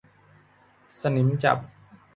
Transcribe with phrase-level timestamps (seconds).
[0.99, 1.57] สนิมจับ